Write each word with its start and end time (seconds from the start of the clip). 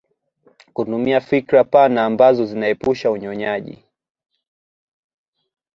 Kutumia 0.73 1.21
fikra 1.21 1.63
pana 1.63 2.05
ambazo 2.05 2.45
zinaepusha 2.45 3.11
unyonyaji 3.11 3.85